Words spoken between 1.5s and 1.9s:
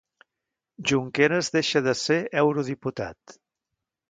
deixa